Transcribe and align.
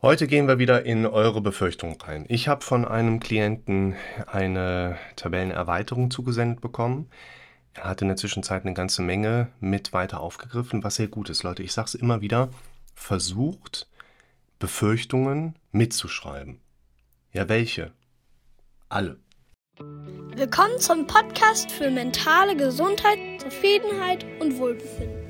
Heute 0.00 0.28
gehen 0.28 0.46
wir 0.46 0.60
wieder 0.60 0.86
in 0.86 1.06
eure 1.06 1.40
Befürchtungen 1.40 2.00
rein. 2.00 2.24
Ich 2.28 2.46
habe 2.46 2.64
von 2.64 2.84
einem 2.84 3.18
Klienten 3.18 3.96
eine 4.28 4.96
Tabellenerweiterung 5.16 6.12
zugesendet 6.12 6.60
bekommen. 6.60 7.10
Er 7.74 7.82
hat 7.82 8.00
in 8.00 8.06
der 8.06 8.16
Zwischenzeit 8.16 8.64
eine 8.64 8.74
ganze 8.74 9.02
Menge 9.02 9.48
mit 9.58 9.92
weiter 9.92 10.20
aufgegriffen, 10.20 10.84
was 10.84 10.94
sehr 10.94 11.08
gut 11.08 11.30
ist. 11.30 11.42
Leute, 11.42 11.64
ich 11.64 11.72
sage 11.72 11.86
es 11.86 11.94
immer 11.96 12.20
wieder, 12.20 12.50
versucht 12.94 13.88
Befürchtungen 14.60 15.56
mitzuschreiben. 15.72 16.60
Ja, 17.32 17.48
welche? 17.48 17.90
Alle. 18.88 19.18
Willkommen 19.80 20.78
zum 20.78 21.08
Podcast 21.08 21.72
für 21.72 21.90
mentale 21.90 22.56
Gesundheit, 22.56 23.18
Zufriedenheit 23.40 24.24
und 24.38 24.58
Wohlbefinden. 24.58 25.27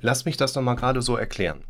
Lass 0.00 0.24
mich 0.24 0.36
das 0.36 0.52
doch 0.52 0.62
mal 0.62 0.74
gerade 0.74 1.02
so 1.02 1.16
erklären. 1.16 1.64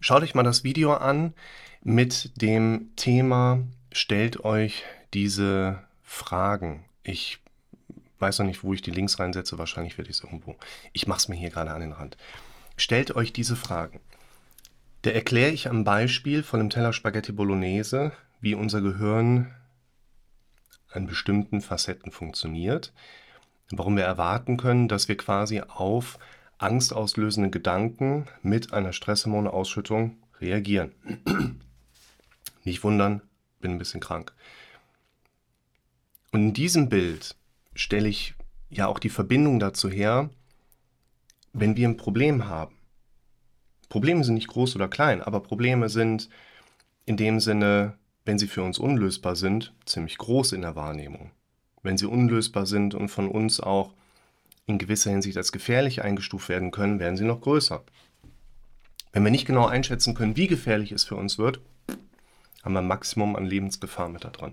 Schaut 0.00 0.22
euch 0.22 0.34
mal 0.34 0.42
das 0.42 0.64
Video 0.64 0.94
an 0.94 1.34
mit 1.82 2.40
dem 2.40 2.90
Thema 2.96 3.62
Stellt 3.92 4.44
euch 4.44 4.84
diese 5.14 5.82
Fragen. 6.02 6.84
Ich 7.02 7.38
weiß 8.18 8.38
noch 8.38 8.46
nicht, 8.46 8.62
wo 8.62 8.74
ich 8.74 8.82
die 8.82 8.90
Links 8.90 9.18
reinsetze. 9.18 9.58
Wahrscheinlich 9.58 9.96
werde 9.96 10.10
ich 10.10 10.18
es 10.18 10.24
irgendwo. 10.24 10.56
Ich 10.92 11.06
mache 11.06 11.18
es 11.18 11.28
mir 11.28 11.36
hier 11.36 11.50
gerade 11.50 11.70
an 11.70 11.80
den 11.80 11.92
Rand. 11.92 12.16
Stellt 12.76 13.16
euch 13.16 13.32
diese 13.32 13.56
Fragen. 13.56 14.00
Da 15.02 15.10
erkläre 15.10 15.52
ich 15.52 15.68
am 15.68 15.84
Beispiel 15.84 16.42
von 16.42 16.60
dem 16.60 16.70
Teller 16.70 16.92
Spaghetti 16.92 17.32
Bolognese, 17.32 18.12
wie 18.40 18.54
unser 18.54 18.80
Gehirn 18.80 19.54
an 20.92 21.06
bestimmten 21.06 21.60
Facetten 21.60 22.12
funktioniert. 22.12 22.92
Warum 23.70 23.96
wir 23.96 24.04
erwarten 24.04 24.56
können, 24.56 24.88
dass 24.88 25.08
wir 25.08 25.16
quasi 25.16 25.60
auf 25.60 26.18
angstauslösende 26.58 27.50
Gedanken 27.50 28.26
mit 28.42 28.72
einer 28.72 28.92
Stresshormoneausschüttung 28.92 30.16
reagieren. 30.40 30.92
Nicht 32.64 32.82
wundern, 32.84 33.22
bin 33.60 33.72
ein 33.72 33.78
bisschen 33.78 34.00
krank. 34.00 34.34
Und 36.32 36.40
in 36.40 36.52
diesem 36.52 36.88
Bild 36.88 37.36
stelle 37.74 38.08
ich 38.08 38.34
ja 38.68 38.86
auch 38.86 38.98
die 38.98 39.08
Verbindung 39.08 39.58
dazu 39.58 39.88
her, 39.88 40.30
wenn 41.52 41.76
wir 41.76 41.88
ein 41.88 41.96
Problem 41.96 42.46
haben. 42.46 42.74
Probleme 43.88 44.22
sind 44.22 44.34
nicht 44.34 44.48
groß 44.48 44.76
oder 44.76 44.88
klein, 44.88 45.22
aber 45.22 45.40
Probleme 45.40 45.88
sind 45.88 46.28
in 47.06 47.16
dem 47.16 47.40
Sinne, 47.40 47.96
wenn 48.26 48.38
sie 48.38 48.48
für 48.48 48.62
uns 48.62 48.78
unlösbar 48.78 49.34
sind, 49.34 49.72
ziemlich 49.86 50.18
groß 50.18 50.52
in 50.52 50.60
der 50.60 50.76
Wahrnehmung. 50.76 51.30
Wenn 51.82 51.96
sie 51.96 52.06
unlösbar 52.06 52.66
sind 52.66 52.94
und 52.94 53.08
von 53.08 53.28
uns 53.28 53.60
auch 53.60 53.94
in 54.68 54.78
gewisser 54.78 55.10
Hinsicht 55.10 55.36
als 55.36 55.50
gefährlich 55.50 56.02
eingestuft 56.02 56.48
werden 56.48 56.70
können, 56.70 57.00
werden 57.00 57.16
sie 57.16 57.24
noch 57.24 57.40
größer. 57.40 57.82
Wenn 59.12 59.24
wir 59.24 59.30
nicht 59.30 59.46
genau 59.46 59.66
einschätzen 59.66 60.14
können, 60.14 60.36
wie 60.36 60.46
gefährlich 60.46 60.92
es 60.92 61.04
für 61.04 61.16
uns 61.16 61.38
wird, 61.38 61.60
haben 62.62 62.74
wir 62.74 62.80
ein 62.80 62.86
Maximum 62.86 63.34
an 63.34 63.46
Lebensgefahr 63.46 64.08
mit 64.08 64.24
da 64.24 64.30
dran. 64.30 64.52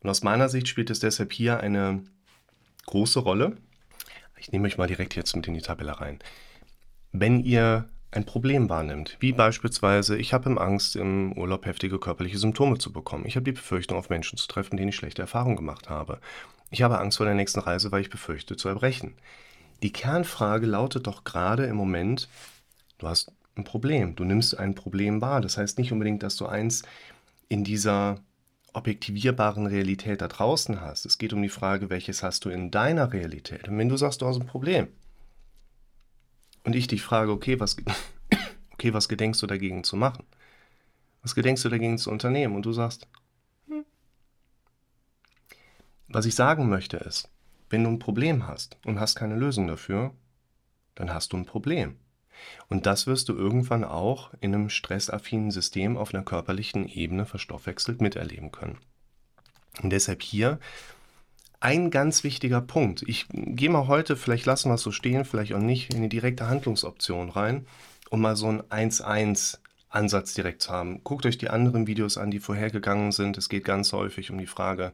Und 0.00 0.10
aus 0.10 0.22
meiner 0.22 0.48
Sicht 0.48 0.66
spielt 0.66 0.90
es 0.90 0.98
deshalb 0.98 1.32
hier 1.32 1.60
eine 1.60 2.02
große 2.86 3.20
Rolle. 3.20 3.56
Ich 4.36 4.50
nehme 4.50 4.66
euch 4.66 4.76
mal 4.76 4.88
direkt 4.88 5.14
jetzt 5.14 5.36
mit 5.36 5.46
in 5.46 5.54
die 5.54 5.60
Tabelle 5.60 6.00
rein. 6.00 6.18
Wenn 7.12 7.44
ihr 7.44 7.88
ein 8.10 8.26
Problem 8.26 8.68
wahrnimmt, 8.68 9.16
wie 9.20 9.32
beispielsweise, 9.32 10.18
ich 10.18 10.34
habe 10.34 10.60
Angst, 10.60 10.96
im 10.96 11.32
Urlaub 11.38 11.64
heftige 11.64 11.98
körperliche 11.98 12.38
Symptome 12.38 12.78
zu 12.78 12.92
bekommen. 12.92 13.24
Ich 13.26 13.36
habe 13.36 13.44
die 13.44 13.52
Befürchtung, 13.52 13.96
auf 13.96 14.10
Menschen 14.10 14.36
zu 14.36 14.48
treffen, 14.48 14.76
denen 14.76 14.88
ich 14.88 14.96
schlechte 14.96 15.22
Erfahrungen 15.22 15.56
gemacht 15.56 15.88
habe. 15.88 16.20
Ich 16.72 16.80
habe 16.80 16.98
Angst 16.98 17.18
vor 17.18 17.26
der 17.26 17.34
nächsten 17.34 17.60
Reise, 17.60 17.92
weil 17.92 18.00
ich 18.00 18.08
befürchte 18.08 18.56
zu 18.56 18.66
erbrechen. 18.66 19.12
Die 19.82 19.92
Kernfrage 19.92 20.66
lautet 20.66 21.06
doch 21.06 21.22
gerade 21.22 21.66
im 21.66 21.76
Moment, 21.76 22.30
du 22.96 23.08
hast 23.08 23.30
ein 23.56 23.64
Problem, 23.64 24.16
du 24.16 24.24
nimmst 24.24 24.58
ein 24.58 24.74
Problem 24.74 25.20
wahr. 25.20 25.42
Das 25.42 25.58
heißt 25.58 25.78
nicht 25.78 25.92
unbedingt, 25.92 26.22
dass 26.22 26.36
du 26.36 26.46
eins 26.46 26.82
in 27.50 27.62
dieser 27.62 28.20
objektivierbaren 28.72 29.66
Realität 29.66 30.22
da 30.22 30.28
draußen 30.28 30.80
hast. 30.80 31.04
Es 31.04 31.18
geht 31.18 31.34
um 31.34 31.42
die 31.42 31.50
Frage, 31.50 31.90
welches 31.90 32.22
hast 32.22 32.46
du 32.46 32.48
in 32.48 32.70
deiner 32.70 33.12
Realität. 33.12 33.68
Und 33.68 33.76
wenn 33.76 33.90
du 33.90 33.98
sagst, 33.98 34.22
du 34.22 34.26
hast 34.26 34.40
ein 34.40 34.46
Problem 34.46 34.88
und 36.64 36.74
ich 36.74 36.86
dich 36.86 37.02
frage, 37.02 37.32
okay, 37.32 37.60
was, 37.60 37.76
okay, 38.72 38.94
was 38.94 39.10
gedenkst 39.10 39.42
du 39.42 39.46
dagegen 39.46 39.84
zu 39.84 39.96
machen? 39.96 40.24
Was 41.20 41.34
gedenkst 41.34 41.62
du 41.66 41.68
dagegen 41.68 41.98
zu 41.98 42.10
unternehmen? 42.10 42.56
Und 42.56 42.64
du 42.64 42.72
sagst, 42.72 43.08
was 46.12 46.26
ich 46.26 46.34
sagen 46.34 46.68
möchte 46.68 46.98
ist, 46.98 47.28
wenn 47.70 47.84
du 47.84 47.90
ein 47.90 47.98
Problem 47.98 48.46
hast 48.46 48.76
und 48.84 49.00
hast 49.00 49.14
keine 49.16 49.36
Lösung 49.36 49.66
dafür, 49.66 50.12
dann 50.94 51.12
hast 51.12 51.32
du 51.32 51.36
ein 51.36 51.46
Problem. 51.46 51.96
Und 52.68 52.86
das 52.86 53.06
wirst 53.06 53.28
du 53.28 53.34
irgendwann 53.34 53.84
auch 53.84 54.32
in 54.40 54.54
einem 54.54 54.68
stressaffinen 54.68 55.50
System 55.50 55.96
auf 55.96 56.12
einer 56.12 56.24
körperlichen 56.24 56.88
Ebene 56.88 57.24
verstoffwechselt 57.24 58.00
miterleben 58.00 58.52
können. 58.52 58.78
Und 59.82 59.90
deshalb 59.90 60.22
hier 60.22 60.58
ein 61.60 61.90
ganz 61.90 62.24
wichtiger 62.24 62.60
Punkt. 62.60 63.04
Ich 63.06 63.26
gehe 63.30 63.70
mal 63.70 63.86
heute, 63.86 64.16
vielleicht 64.16 64.46
lassen 64.46 64.68
wir 64.68 64.74
es 64.74 64.82
so 64.82 64.90
stehen, 64.90 65.24
vielleicht 65.24 65.54
auch 65.54 65.60
nicht, 65.60 65.92
in 65.92 65.98
eine 65.98 66.08
direkte 66.08 66.48
Handlungsoption 66.48 67.30
rein, 67.30 67.66
um 68.10 68.20
mal 68.20 68.36
so 68.36 68.48
einen 68.48 68.62
1-1 68.62 69.58
Ansatz 69.88 70.34
direkt 70.34 70.62
zu 70.62 70.70
haben. 70.72 71.04
Guckt 71.04 71.24
euch 71.24 71.38
die 71.38 71.50
anderen 71.50 71.86
Videos 71.86 72.18
an, 72.18 72.30
die 72.30 72.40
vorhergegangen 72.40 73.12
sind. 73.12 73.38
Es 73.38 73.48
geht 73.48 73.64
ganz 73.64 73.92
häufig 73.92 74.30
um 74.30 74.38
die 74.38 74.46
Frage, 74.46 74.92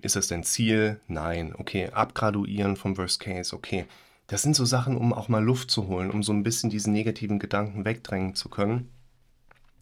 ist 0.00 0.16
das 0.16 0.28
dein 0.28 0.44
Ziel? 0.44 1.00
Nein. 1.08 1.54
Okay, 1.56 1.90
abgraduieren 1.90 2.76
vom 2.76 2.96
Worst 2.96 3.20
Case. 3.20 3.54
Okay. 3.54 3.86
Das 4.26 4.42
sind 4.42 4.56
so 4.56 4.64
Sachen, 4.64 4.96
um 4.96 5.12
auch 5.12 5.28
mal 5.28 5.44
Luft 5.44 5.70
zu 5.70 5.88
holen, 5.88 6.10
um 6.10 6.22
so 6.22 6.32
ein 6.32 6.42
bisschen 6.42 6.70
diese 6.70 6.90
negativen 6.90 7.38
Gedanken 7.38 7.84
wegdrängen 7.84 8.34
zu 8.34 8.48
können. 8.48 8.90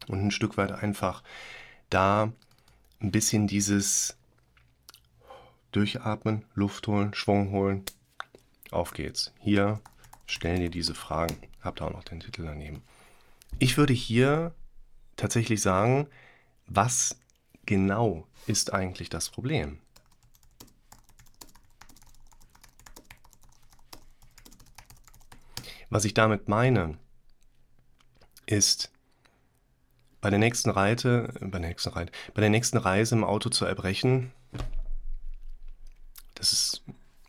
Und 0.09 0.25
ein 0.25 0.31
Stück 0.31 0.57
weit 0.57 0.73
einfach 0.73 1.23
da 1.89 2.33
ein 3.01 3.13
bisschen 3.13 3.47
dieses 3.47 4.17
Durchatmen, 5.73 6.45
Luft 6.55 6.87
holen, 6.89 7.15
Schwung 7.15 7.53
holen. 7.53 7.85
Auf 8.71 8.93
geht's. 8.93 9.33
Hier 9.41 9.81
stellen 10.27 10.61
dir 10.61 10.71
diese 10.71 10.95
Fragen. 10.95 11.37
Habt 11.61 11.81
auch 11.83 11.93
noch 11.93 12.05
den 12.05 12.21
Titel 12.21 12.45
daneben. 12.45 12.83
Ich 13.59 13.77
würde 13.77 13.93
hier 13.93 14.55
tatsächlich 15.17 15.61
sagen, 15.61 16.07
was 16.67 17.19
genau 17.67 18.27
ist 18.47 18.73
eigentlich 18.73 19.11
das 19.11 19.29
Problem? 19.29 19.79
Was 25.91 26.05
ich 26.05 26.15
damit 26.15 26.49
meine, 26.49 26.97
ist, 28.47 28.91
bei 30.21 30.31
der 30.31 30.39
nächsten 30.39 30.71
Reite, 30.71 31.33
bei 31.41 31.59
der 31.59 31.69
nächsten 31.69 31.91
Reite, 31.91 32.13
bei 32.35 32.41
der 32.41 32.51
nächsten 32.51 32.77
Reise 32.77 33.15
im 33.15 33.25
Auto 33.25 33.49
zu 33.49 33.65
erbrechen, 33.65 34.33
das 36.35 36.53
ist, 36.53 36.83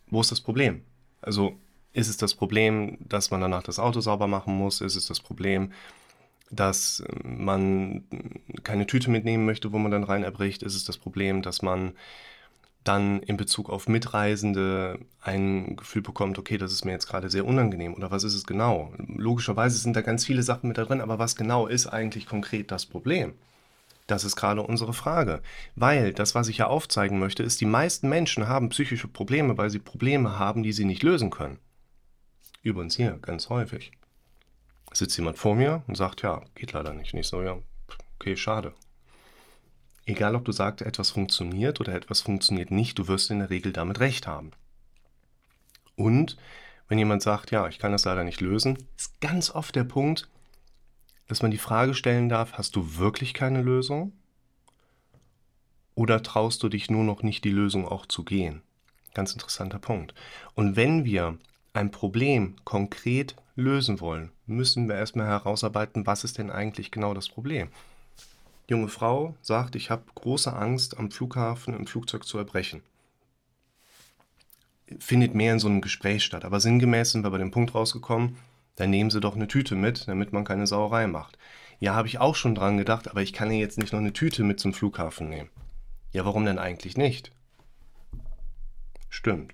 wo 0.08 0.20
ist 0.20 0.30
das 0.30 0.40
Problem? 0.40 0.82
Also 1.20 1.58
ist 1.92 2.08
es 2.08 2.16
das 2.16 2.34
Problem, 2.34 2.98
dass 3.00 3.30
man 3.30 3.40
danach 3.40 3.62
das 3.62 3.78
Auto 3.78 4.00
sauber 4.00 4.26
machen 4.26 4.54
muss? 4.54 4.80
Ist 4.80 4.96
es 4.96 5.06
das 5.06 5.20
Problem, 5.20 5.72
dass 6.50 7.02
man 7.22 8.04
keine 8.62 8.86
Tüte 8.86 9.10
mitnehmen 9.10 9.46
möchte, 9.46 9.72
wo 9.72 9.78
man 9.78 9.90
dann 9.90 10.04
rein 10.04 10.22
erbricht? 10.22 10.62
Ist 10.62 10.74
es 10.74 10.84
das 10.84 10.98
Problem, 10.98 11.42
dass 11.42 11.62
man 11.62 11.94
dann 12.84 13.20
in 13.20 13.36
Bezug 13.36 13.70
auf 13.70 13.88
Mitreisende 13.88 14.98
ein 15.20 15.76
Gefühl 15.76 16.02
bekommt, 16.02 16.38
okay, 16.38 16.58
das 16.58 16.72
ist 16.72 16.84
mir 16.84 16.92
jetzt 16.92 17.06
gerade 17.06 17.30
sehr 17.30 17.46
unangenehm 17.46 17.94
oder 17.94 18.10
was 18.10 18.24
ist 18.24 18.34
es 18.34 18.44
genau? 18.44 18.92
Logischerweise 18.98 19.78
sind 19.78 19.94
da 19.94 20.00
ganz 20.00 20.24
viele 20.24 20.42
Sachen 20.42 20.68
mit 20.68 20.78
da 20.78 20.84
drin, 20.84 21.00
aber 21.00 21.18
was 21.18 21.36
genau 21.36 21.66
ist 21.66 21.86
eigentlich 21.86 22.26
konkret 22.26 22.70
das 22.70 22.86
Problem? 22.86 23.34
Das 24.06 24.24
ist 24.24 24.36
gerade 24.36 24.62
unsere 24.62 24.92
Frage. 24.92 25.42
Weil 25.76 26.12
das, 26.12 26.34
was 26.34 26.48
ich 26.48 26.58
ja 26.58 26.66
aufzeigen 26.66 27.18
möchte, 27.18 27.42
ist, 27.42 27.60
die 27.60 27.66
meisten 27.66 28.08
Menschen 28.08 28.48
haben 28.48 28.68
psychische 28.70 29.08
Probleme, 29.08 29.56
weil 29.56 29.70
sie 29.70 29.78
Probleme 29.78 30.38
haben, 30.38 30.62
die 30.62 30.72
sie 30.72 30.84
nicht 30.84 31.02
lösen 31.02 31.30
können. 31.30 31.58
Übrigens 32.62 32.96
hier, 32.96 33.18
ganz 33.22 33.48
häufig. 33.48 33.92
Sitzt 34.92 35.16
jemand 35.16 35.38
vor 35.38 35.54
mir 35.54 35.82
und 35.86 35.96
sagt, 35.96 36.22
ja, 36.22 36.42
geht 36.54 36.72
leider 36.72 36.92
nicht. 36.92 37.14
Nicht 37.14 37.28
so, 37.28 37.42
ja, 37.42 37.58
okay, 38.18 38.36
schade. 38.36 38.74
Egal, 40.04 40.34
ob 40.34 40.44
du 40.44 40.52
sagst, 40.52 40.84
etwas 40.84 41.10
funktioniert 41.10 41.80
oder 41.80 41.94
etwas 41.94 42.22
funktioniert 42.22 42.70
nicht, 42.70 42.98
du 42.98 43.06
wirst 43.06 43.30
in 43.30 43.38
der 43.38 43.50
Regel 43.50 43.72
damit 43.72 44.00
recht 44.00 44.26
haben. 44.26 44.50
Und 45.94 46.36
wenn 46.88 46.98
jemand 46.98 47.22
sagt, 47.22 47.52
ja, 47.52 47.68
ich 47.68 47.78
kann 47.78 47.92
das 47.92 48.04
leider 48.04 48.24
nicht 48.24 48.40
lösen, 48.40 48.78
ist 48.96 49.20
ganz 49.20 49.50
oft 49.50 49.76
der 49.76 49.84
Punkt, 49.84 50.28
dass 51.28 51.42
man 51.42 51.52
die 51.52 51.58
Frage 51.58 51.94
stellen 51.94 52.28
darf, 52.28 52.54
hast 52.54 52.74
du 52.74 52.96
wirklich 52.96 53.32
keine 53.32 53.62
Lösung? 53.62 54.12
Oder 55.94 56.22
traust 56.22 56.62
du 56.62 56.68
dich 56.68 56.90
nur 56.90 57.04
noch 57.04 57.22
nicht, 57.22 57.44
die 57.44 57.50
Lösung 57.50 57.86
auch 57.86 58.06
zu 58.06 58.24
gehen? 58.24 58.62
Ganz 59.14 59.32
interessanter 59.32 59.78
Punkt. 59.78 60.14
Und 60.54 60.74
wenn 60.74 61.04
wir 61.04 61.38
ein 61.74 61.90
Problem 61.90 62.56
konkret 62.64 63.36
lösen 63.54 64.00
wollen, 64.00 64.32
müssen 64.46 64.88
wir 64.88 64.96
erstmal 64.96 65.26
herausarbeiten, 65.26 66.06
was 66.06 66.24
ist 66.24 66.38
denn 66.38 66.50
eigentlich 66.50 66.90
genau 66.90 67.14
das 67.14 67.28
Problem 67.28 67.68
junge 68.72 68.88
Frau 68.88 69.36
sagt, 69.42 69.76
ich 69.76 69.90
habe 69.90 70.04
große 70.14 70.52
Angst, 70.52 70.98
am 70.98 71.10
Flughafen 71.10 71.74
im 71.74 71.86
Flugzeug 71.86 72.24
zu 72.24 72.38
erbrechen. 72.38 72.82
Findet 74.98 75.34
mehr 75.34 75.52
in 75.52 75.58
so 75.58 75.68
einem 75.68 75.82
Gespräch 75.82 76.24
statt. 76.24 76.44
Aber 76.44 76.58
sinngemäß 76.58 77.12
sind 77.12 77.22
wir 77.22 77.30
bei 77.30 77.38
dem 77.38 77.50
Punkt 77.50 77.74
rausgekommen, 77.74 78.36
Dann 78.76 78.88
nehmen 78.88 79.10
Sie 79.10 79.20
doch 79.20 79.36
eine 79.36 79.48
Tüte 79.48 79.74
mit, 79.74 80.08
damit 80.08 80.32
man 80.32 80.44
keine 80.44 80.66
Sauerei 80.66 81.06
macht. 81.06 81.36
Ja, 81.78 81.94
habe 81.94 82.08
ich 82.08 82.18
auch 82.18 82.34
schon 82.34 82.54
dran 82.54 82.78
gedacht, 82.78 83.10
aber 83.10 83.20
ich 83.20 83.34
kann 83.34 83.50
ja 83.50 83.58
jetzt 83.58 83.76
nicht 83.76 83.92
noch 83.92 84.00
eine 84.00 84.14
Tüte 84.14 84.44
mit 84.44 84.58
zum 84.58 84.72
Flughafen 84.72 85.28
nehmen. 85.28 85.50
Ja, 86.12 86.24
warum 86.24 86.46
denn 86.46 86.58
eigentlich 86.58 86.96
nicht? 86.96 87.32
Stimmt. 89.10 89.52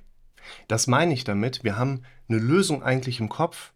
Das 0.69 0.87
meine 0.87 1.13
ich 1.13 1.25
damit, 1.25 1.65
wir 1.65 1.77
haben 1.77 2.03
eine 2.29 2.39
Lösung 2.39 2.85
eigentlich 2.85 3.19
im 3.19 3.29
Kopf, 3.29 3.73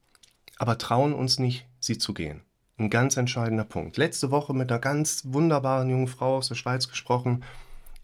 aber 0.59 0.79
trauen 0.79 1.13
uns 1.13 1.41
nicht, 1.41 1.67
sie 1.81 1.99
zu 1.99 2.15
gehen. 2.15 2.43
Ein 2.79 2.91
ganz 2.91 3.17
entscheidender 3.17 3.65
Punkt. 3.65 3.97
Letzte 3.97 4.31
Woche 4.31 4.55
mit 4.55 4.71
einer 4.71 4.81
ganz 4.81 5.25
wunderbaren 5.27 5.91
jungen 5.91 6.09
Frau 6.09 6.39
aus 6.39 6.49
der 6.49 6.55
Schweiz 6.55 6.89
gesprochen. 6.89 7.45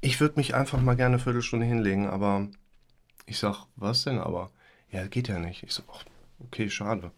Ich 0.01 0.21
würde 0.21 0.37
mich 0.37 0.55
einfach 0.55 0.81
mal 0.81 0.95
gerne 0.95 1.15
eine 1.15 1.23
Viertelstunde 1.23 1.65
hinlegen, 1.65 2.07
aber 2.07 2.49
ich 3.27 3.39
sag, 3.39 3.67
was 3.77 4.05
denn 4.05 4.19
aber? 4.19 4.51
Ja, 4.91 5.07
geht 5.07 5.29
ja 5.29 5.39
nicht. 5.39 5.63
Ich 5.63 5.73
so, 5.73 5.83
ach, 5.91 6.05
okay, 6.39 6.69
schade. 6.69 7.11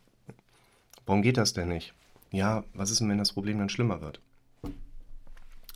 Warum 1.06 1.22
geht 1.22 1.36
das 1.36 1.52
denn 1.52 1.68
nicht? 1.68 1.92
Ja, 2.30 2.62
was 2.72 2.90
ist 2.90 3.00
denn, 3.00 3.08
wenn 3.08 3.18
das 3.18 3.32
Problem 3.32 3.58
dann 3.58 3.68
schlimmer 3.68 4.00
wird? 4.00 4.20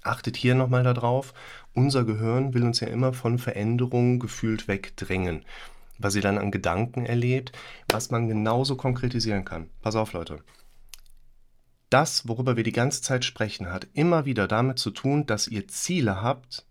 Achtet 0.02 0.36
hier 0.36 0.54
nochmal 0.54 0.84
darauf, 0.84 1.34
unser 1.72 2.04
Gehirn 2.04 2.54
will 2.54 2.62
uns 2.62 2.80
ja 2.80 2.86
immer 2.88 3.12
von 3.12 3.38
Veränderungen 3.38 4.20
gefühlt 4.20 4.68
wegdrängen, 4.68 5.44
was 5.98 6.12
sie 6.12 6.20
dann 6.20 6.38
an 6.38 6.50
Gedanken 6.50 7.04
erlebt, 7.04 7.52
was 7.88 8.10
man 8.10 8.28
genauso 8.28 8.76
konkretisieren 8.76 9.44
kann. 9.44 9.70
Pass 9.82 9.96
auf, 9.96 10.12
Leute. 10.12 10.44
Das, 11.94 12.26
worüber 12.26 12.56
wir 12.56 12.64
die 12.64 12.72
ganze 12.72 13.02
Zeit 13.02 13.24
sprechen, 13.24 13.70
hat 13.70 13.86
immer 13.94 14.24
wieder 14.24 14.48
damit 14.48 14.80
zu 14.80 14.90
tun, 14.90 15.26
dass 15.26 15.46
ihr 15.46 15.68
Ziele 15.68 16.22
habt, 16.22 16.66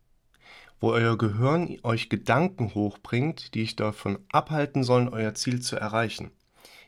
wo 0.82 0.92
euer 0.92 1.18
Gehirn 1.18 1.78
euch 1.84 2.10
Gedanken 2.10 2.76
hochbringt, 2.76 3.56
die 3.56 3.64
euch 3.64 3.78
davon 3.78 4.20
abhalten 4.34 4.84
sollen, 4.84 5.08
euer 5.08 5.34
Ziel 5.34 5.62
zu 5.62 5.78
erreichen. 5.78 6.32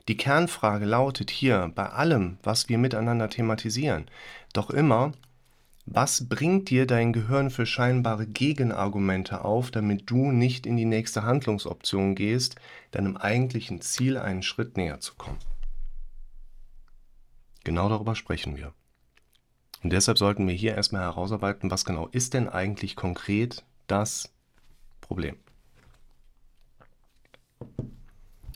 Die 0.09 0.17
Kernfrage 0.17 0.83
lautet 0.83 1.31
hier 1.31 1.71
bei 1.75 1.87
allem, 1.87 2.37
was 2.43 2.67
wir 2.67 2.77
miteinander 2.77 3.29
thematisieren, 3.29 4.11
doch 4.51 4.69
immer, 4.69 5.13
was 5.85 6.27
bringt 6.27 6.69
dir 6.69 6.85
dein 6.85 7.13
Gehirn 7.13 7.49
für 7.49 7.65
scheinbare 7.65 8.27
Gegenargumente 8.27 9.45
auf, 9.45 9.71
damit 9.71 10.09
du 10.09 10.33
nicht 10.33 10.65
in 10.65 10.75
die 10.75 10.83
nächste 10.83 11.23
Handlungsoption 11.23 12.15
gehst, 12.15 12.57
deinem 12.91 13.15
eigentlichen 13.15 13.79
Ziel 13.79 14.17
einen 14.17 14.43
Schritt 14.43 14.75
näher 14.75 14.99
zu 14.99 15.13
kommen? 15.15 15.39
Genau 17.65 17.89
darüber 17.89 18.15
sprechen 18.15 18.56
wir. 18.56 18.73
Und 19.83 19.91
deshalb 19.91 20.17
sollten 20.17 20.47
wir 20.47 20.53
hier 20.53 20.75
erstmal 20.75 21.01
herausarbeiten, 21.01 21.69
was 21.69 21.83
genau 21.83 22.07
ist 22.07 22.33
denn 22.33 22.47
eigentlich 22.47 22.95
konkret 22.95 23.65
das 23.88 24.31
Problem. 25.01 25.35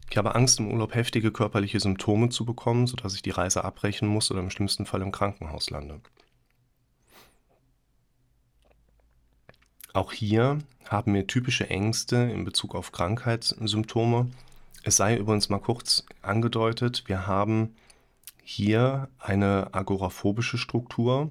Ich 0.10 0.18
habe 0.18 0.34
Angst, 0.36 0.60
im 0.60 0.72
Urlaub 0.72 0.96
heftige 0.96 1.32
körperliche 1.32 1.80
Symptome 1.80 2.30
zu 2.30 2.46
bekommen, 2.46 2.88
sodass 2.88 3.14
ich 3.14 3.22
die 3.22 3.30
Reise 3.30 3.64
abbrechen 3.64 4.08
muss 4.08 4.32
oder 4.32 4.40
im 4.40 4.50
schlimmsten 4.50 4.86
Fall 4.86 5.02
im 5.02 5.12
Krankenhaus 5.12 5.70
lande. 5.70 6.02
Auch 9.94 10.12
hier 10.12 10.60
haben 10.88 11.14
wir 11.16 11.28
typische 11.28 11.70
Ängste 11.70 12.16
in 12.16 12.46
Bezug 12.46 12.76
auf 12.76 12.92
Krankheitssymptome. 12.92 14.30
Es 14.84 14.96
sei 14.96 15.18
übrigens 15.18 15.50
mal 15.50 15.60
kurz 15.60 16.06
angedeutet, 16.22 17.04
wir 17.08 17.26
haben 17.28 17.76
hier 18.52 19.10
eine 19.20 19.76
agoraphobische 19.76 20.58
Struktur, 20.58 21.30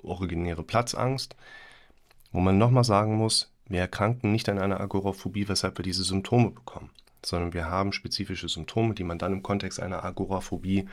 originäre 0.00 0.62
Platzangst, 0.62 1.34
wo 2.30 2.38
man 2.38 2.56
nochmal 2.56 2.84
sagen 2.84 3.16
muss, 3.16 3.52
wir 3.66 3.80
erkranken 3.80 4.30
nicht 4.30 4.48
an 4.48 4.60
einer 4.60 4.80
Agoraphobie, 4.80 5.48
weshalb 5.48 5.78
wir 5.78 5.82
diese 5.82 6.04
Symptome 6.04 6.50
bekommen, 6.50 6.90
sondern 7.24 7.52
wir 7.52 7.66
haben 7.66 7.92
spezifische 7.92 8.48
Symptome, 8.48 8.94
die 8.94 9.02
man 9.02 9.18
dann 9.18 9.32
im 9.32 9.42
Kontext 9.42 9.80
einer 9.80 10.04
Agoraphobie 10.04 10.88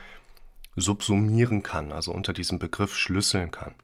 subsumieren 0.74 1.62
kann, 1.62 1.92
also 1.92 2.12
unter 2.12 2.32
diesem 2.32 2.58
Begriff 2.58 2.96
schlüsseln 2.96 3.52
kann. 3.52 3.76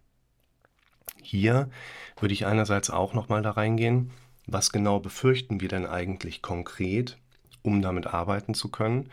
Hier 1.23 1.71
würde 2.19 2.35
ich 2.35 2.47
einerseits 2.47 2.91
auch 2.91 3.15
nochmal 3.15 3.43
da 3.43 3.53
reingehen, 3.53 4.11
was 4.49 4.73
genau 4.73 4.99
befürchten 4.99 5.61
wir 5.61 5.69
denn 5.69 5.87
eigentlich 5.87 6.43
konkret, 6.43 7.17
um 7.63 7.81
damit 7.81 8.09
arbeiten 8.09 8.55
zu 8.55 8.73
können. 8.73 9.09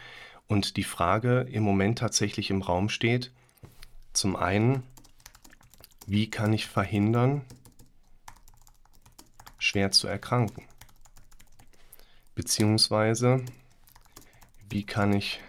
Und 0.54 0.78
die 0.78 0.84
Frage 0.84 1.48
im 1.52 1.64
Moment 1.64 1.98
tatsächlich 1.98 2.52
im 2.52 2.62
Raum 2.62 2.88
steht, 2.88 3.32
zum 4.14 4.36
einen, 4.36 4.84
wie 6.06 6.30
kann 6.30 6.54
ich 6.54 6.68
verhindern, 6.68 7.42
schwer 9.58 9.90
zu 9.90 10.06
erkranken? 10.08 10.68
Beziehungsweise, 12.36 13.44
wie 14.70 14.84
kann 14.84 15.14
ich 15.14 15.42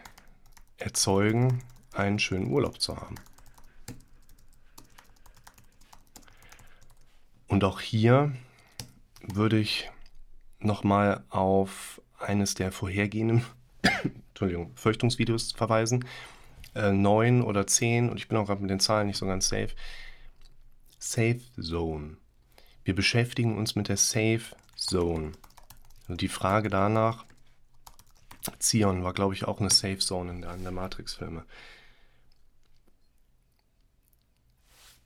erzeugen, 0.79 1.63
einen 1.93 2.19
schönen 2.19 2.51
Urlaub 2.51 2.81
zu 2.81 2.97
haben? 2.97 3.17
Und 7.47 7.63
auch 7.63 7.81
hier 7.83 8.35
würde 9.21 9.59
ich 9.59 9.91
nochmal 10.61 11.25
auf 11.29 12.01
eines 12.19 12.55
der 12.55 12.73
vorhergehenden 12.73 13.45
Entschuldigung, 14.35 14.73
Fürchtungsvideos 14.75 15.53
verweisen. 15.53 16.05
Äh, 16.75 16.91
neun 16.91 17.41
oder 17.41 17.69
zehn, 17.69 18.11
und 18.11 18.17
ich 18.17 18.27
bin 18.27 18.37
auch 18.37 18.47
gerade 18.47 18.61
mit 18.61 18.71
den 18.71 18.81
Zahlen 18.81 19.07
nicht 19.07 19.17
so 19.17 19.27
ganz 19.27 19.49
safe. 19.49 19.69
Safe 20.99 21.41
Zone. 21.61 22.17
Wir 22.83 22.97
beschäftigen 22.97 23.57
uns 23.57 23.77
mit 23.77 23.89
der 23.89 23.97
Safe 23.97 24.43
Zone. 24.75 25.33
Und 26.09 26.21
die 26.21 26.29
Frage 26.29 26.69
danach, 26.69 27.25
Zion 28.59 29.05
war, 29.05 29.13
glaube 29.13 29.35
ich, 29.35 29.45
auch 29.45 29.61
eine 29.61 29.71
Safe 29.71 29.99
Zone 29.99 30.33
in 30.33 30.41
der, 30.43 30.57
der 30.57 30.73
Matrix-Filme. 30.73 31.45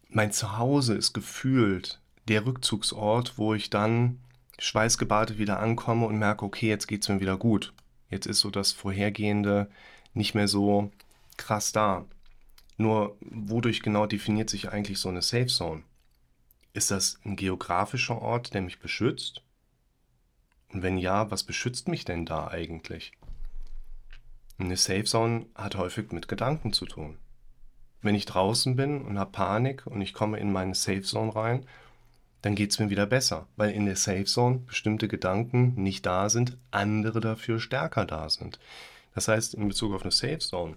Mein 0.09 0.33
Zuhause 0.33 0.95
ist 0.95 1.13
gefühlt 1.13 2.01
der 2.29 2.47
Rückzugsort, 2.47 3.37
wo 3.37 3.53
ich 3.53 3.69
dann 3.69 4.21
schweißgebadet 4.59 5.37
wieder 5.37 5.61
ankomme 5.61 6.07
und 6.07 6.19
merke, 6.19 6.47
okay, 6.47 6.69
jetzt 6.69 6.89
geht 6.89 7.03
es 7.03 7.09
mir 7.11 7.21
wieder 7.21 7.37
gut. 7.37 7.75
Jetzt 8.11 8.27
ist 8.27 8.41
so 8.41 8.51
das 8.51 8.73
Vorhergehende 8.73 9.71
nicht 10.15 10.35
mehr 10.35 10.49
so 10.49 10.91
krass 11.37 11.73
da. 11.73 12.07
Nur 12.77 13.17
wodurch 13.21 13.83
genau 13.83 14.07
definiert 14.07 14.51
sich 14.51 14.71
eigentlich 14.71 14.99
so 14.99 15.09
eine 15.09 15.23
Safe 15.23 15.47
Zone? 15.47 15.83
Ist 16.73 16.91
das 16.91 17.19
ein 17.25 17.37
geografischer 17.37 18.21
Ort, 18.21 18.55
der 18.55 18.63
mich 18.63 18.79
beschützt? 18.79 19.43
Und 20.71 20.83
wenn 20.83 20.99
ja, 20.99 21.31
was 21.31 21.45
beschützt 21.45 21.89
mich 21.89 22.05
denn 22.05 22.25
da 22.25 22.49
eigentlich? 22.49 23.13
Eine 24.59 24.77
Safe 24.77 25.05
Zone 25.05 25.47
hat 25.55 25.77
häufig 25.77 26.13
mit 26.13 26.29
Gedanken 26.29 26.73
zu 26.73 26.87
tun. 26.87 27.19
Wenn 28.01 28.15
ich 28.15 28.27
draußen 28.27 28.77
bin 28.77 29.03
und 29.03 29.19
habe 29.19 29.33
Panik 29.33 29.87
und 29.87 30.01
ich 30.01 30.13
komme 30.13 30.39
in 30.39 30.53
meine 30.53 30.75
Safe 30.75 31.03
Zone 31.03 31.35
rein 31.35 31.67
dann 32.43 32.55
geht 32.55 32.71
es 32.71 32.79
mir 32.79 32.91
wieder 32.91 33.07
besser, 33.07 33.49
weil 33.57 33.71
in 33.71 33.87
der 33.87 33.97
Safe 33.97 34.25
Zone 34.25 34.59
bestimmte 34.59 35.09
Gedanken 35.09 35.75
nicht 35.75 36.07
da 36.07 36.29
sind, 36.29 36.57
andere 36.71 37.21
dafür 37.21 37.59
stärker 37.59 38.05
da 38.05 38.29
sind. 38.29 38.59
Das 39.15 39.29
heißt, 39.29 39.55
in 39.55 39.69
Bezug 39.69 39.95
auf 39.95 40.03
eine 40.03 40.13
Safe 40.13 40.39
Zone 40.39 40.77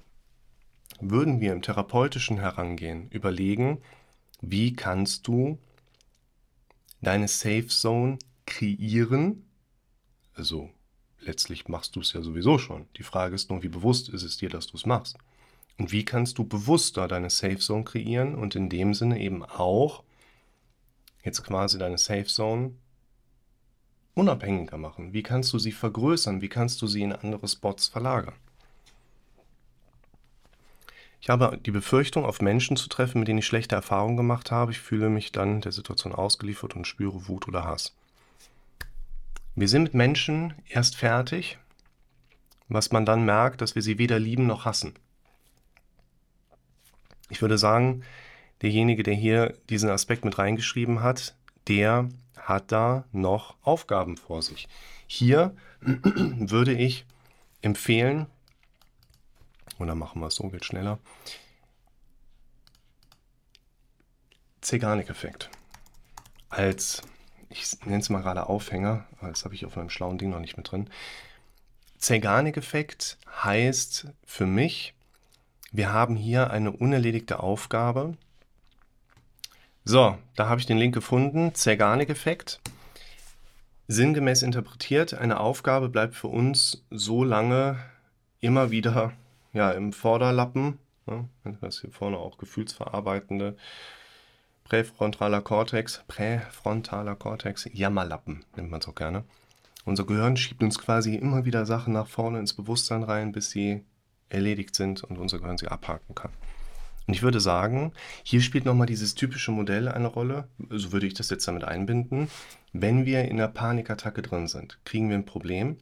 würden 1.00 1.40
wir 1.40 1.54
im 1.54 1.62
therapeutischen 1.62 2.40
Herangehen 2.40 3.10
überlegen, 3.10 3.82
wie 4.42 4.74
kannst 4.74 5.28
du 5.28 5.60
deine 7.02 7.28
Safe 7.28 7.68
Zone 7.68 8.18
kreieren? 8.46 9.46
Also 10.34 10.70
letztlich 11.20 11.68
machst 11.68 11.96
du 11.96 12.02
es 12.02 12.14
ja 12.14 12.22
sowieso 12.22 12.58
schon. 12.58 12.88
Die 12.98 13.04
Frage 13.04 13.36
ist 13.36 13.50
nur, 13.50 13.64
wie 13.64 13.70
bewusst 13.70 14.10
ist 14.10 14.24
es 14.24 14.38
dir, 14.38 14.50
dass 14.50 14.68
du 14.68 14.78
es 14.78 14.86
machst? 14.86 15.18
Und 15.78 15.92
wie 15.92 16.06
kannst 16.06 16.38
du 16.38 16.44
bewusster 16.44 17.08
deine 17.08 17.30
Safe 17.30 17.58
Zone 17.58 17.84
kreieren 17.84 18.36
und 18.36 18.56
in 18.56 18.70
dem 18.70 18.94
Sinne 18.94 19.20
eben 19.20 19.44
auch 19.44 20.04
jetzt 21.24 21.44
quasi 21.44 21.78
deine 21.78 21.98
Safe 21.98 22.26
Zone 22.26 22.76
unabhängiger 24.14 24.78
machen? 24.78 25.14
Wie 25.14 25.24
kannst 25.24 25.54
du 25.54 25.60
sie 25.60 25.72
vergrößern? 25.72 26.42
Wie 26.42 26.50
kannst 26.50 26.82
du 26.82 26.88
sie 26.88 27.02
in 27.02 27.14
andere 27.14 27.48
Spots 27.48 27.88
verlagern? 27.88 28.36
Ich 31.22 31.30
habe 31.30 31.60
die 31.64 31.72
Befürchtung, 31.72 32.26
auf 32.26 32.42
Menschen 32.42 32.78
zu 32.78 32.90
treffen, 32.90 33.20
mit 33.20 33.28
denen 33.28 33.40
ich 33.40 33.46
schlechte 33.46 33.76
Erfahrungen 33.76 34.18
gemacht 34.18 34.50
habe. 34.50 34.72
Ich 34.72 34.80
fühle 34.80 35.10
mich 35.10 35.32
dann 35.32 35.62
der 35.62 35.72
Situation 35.72 36.14
ausgeliefert 36.14 36.76
und 36.76 36.88
spüre 36.88 37.28
Wut 37.28 37.48
oder 37.48 37.64
Hass. 37.64 37.96
Wir 39.54 39.68
sind 39.68 39.84
mit 39.84 39.94
Menschen 39.94 40.56
erst 40.68 40.96
fertig, 40.96 41.60
was 42.70 42.92
man 42.92 43.06
dann 43.06 43.24
merkt, 43.24 43.62
dass 43.62 43.76
wir 43.76 43.84
sie 43.84 44.00
weder 44.00 44.18
lieben 44.18 44.48
noch 44.48 44.66
hassen. 44.66 44.96
Ich 47.30 47.42
würde 47.42 47.58
sagen, 47.60 48.04
derjenige, 48.62 49.04
der 49.04 49.14
hier 49.14 49.58
diesen 49.70 49.90
Aspekt 49.90 50.26
mit 50.26 50.38
reingeschrieben 50.38 51.02
hat, 51.02 51.36
der 51.68 52.10
hat 52.38 52.72
da 52.72 53.06
noch 53.12 53.56
Aufgaben 53.62 54.18
vor 54.18 54.42
sich. 54.42 54.68
Hier 55.08 55.56
würde 55.82 56.74
ich 56.74 57.06
empfehlen, 57.62 58.28
oder 59.80 59.96
machen 59.96 60.22
wir 60.22 60.28
es 60.28 60.36
so, 60.36 60.50
geht 60.50 60.66
schneller, 60.66 61.00
Zeganik-Effekt. 64.62 65.50
Als, 66.50 67.02
ich 67.50 67.80
nenne 67.86 68.00
es 68.00 68.10
mal 68.10 68.22
gerade 68.22 68.48
Aufhänger, 68.48 69.08
das 69.22 69.44
habe 69.44 69.56
ich 69.56 69.66
auf 69.66 69.76
meinem 69.76 69.90
schlauen 69.90 70.18
Ding 70.18 70.30
noch 70.30 70.40
nicht 70.40 70.58
mit 70.58 70.72
drin. 70.72 70.90
Zeigarnik-Effekt 72.02 73.18
heißt 73.44 74.08
für 74.26 74.46
mich, 74.46 74.94
wir 75.72 75.94
haben 75.94 76.16
hier 76.16 76.50
eine 76.52 76.72
unerledigte 76.72 77.40
Aufgabe. 77.40 78.18
So, 79.84 80.18
da 80.36 80.48
habe 80.48 80.60
ich 80.60 80.68
den 80.68 80.78
Link 80.78 80.94
gefunden. 80.94 81.54
Zeigarnik-Effekt. 81.56 82.60
Sinngemäß 83.88 84.42
interpretiert, 84.44 85.14
eine 85.14 85.40
Aufgabe 85.40 85.90
bleibt 85.90 86.16
für 86.16 86.28
uns 86.28 86.86
so 86.92 87.24
lange 87.24 87.78
immer 88.40 88.72
wieder 88.72 89.12
ja, 89.54 89.72
im 89.72 89.92
Vorderlappen. 89.92 90.78
Ne? 91.08 91.28
Das 91.60 91.82
hier 91.82 91.92
vorne 91.92 92.18
auch 92.18 92.38
gefühlsverarbeitende 92.38 93.58
präfrontaler 94.72 95.42
Kortex, 95.42 96.02
präfrontaler 96.08 97.18
Kortex, 97.18 97.68
Jammerlappen 97.74 98.46
nennt 98.56 98.72
man 98.72 98.80
es 98.80 98.88
auch 98.88 98.96
gerne. 98.96 99.26
Unser 99.84 100.06
Gehirn 100.06 100.38
schiebt 100.38 100.64
uns 100.64 100.80
quasi 100.80 101.16
immer 101.16 101.44
wieder 101.44 101.66
Sachen 101.66 101.92
nach 101.92 102.08
vorne 102.08 102.40
ins 102.40 102.54
Bewusstsein 102.54 103.04
rein, 103.04 103.34
bis 103.34 103.50
sie 103.50 103.84
erledigt 104.30 104.76
sind 104.76 105.04
und 105.04 105.18
unser 105.18 105.40
Gehirn 105.40 105.58
sie 105.58 105.68
abhaken 105.68 106.16
kann. 106.16 106.32
Und 107.08 107.14
ich 107.14 107.24
würde 107.24 107.40
sagen, 107.40 107.94
hier 108.24 108.42
spielt 108.42 108.66
nochmal 108.66 108.88
dieses 108.88 109.16
typische 109.16 109.52
Modell 109.52 109.88
eine 109.88 110.08
Rolle, 110.08 110.48
so 110.70 110.92
würde 110.92 111.08
ich 111.08 111.14
das 111.14 111.30
jetzt 111.30 111.48
damit 111.48 111.64
einbinden. 111.64 112.30
Wenn 112.74 113.06
wir 113.06 113.26
in 113.26 113.38
der 113.38 113.48
Panikattacke 113.48 114.22
drin 114.22 114.48
sind, 114.48 114.80
kriegen 114.86 115.10
wir 115.10 115.18
ein 115.18 115.26
Problem, 115.26 115.78